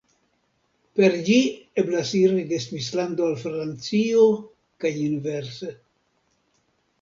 [0.99, 1.35] Per ĝi
[1.81, 4.25] eblas iri de Svislando al Francio
[4.87, 5.71] kaj inverse.